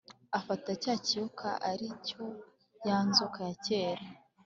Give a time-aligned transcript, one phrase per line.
[0.37, 2.23] Afata cya kiyoka, ari cyo
[2.87, 4.03] ya nzoka ya kera,